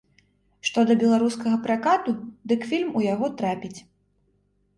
Што 0.69 0.79
да 0.91 0.95
беларускага 1.03 1.59
пракату, 1.67 2.15
дык 2.53 2.65
фільм 2.73 2.89
у 3.01 3.05
яго 3.13 3.31
трапіць. 3.45 3.77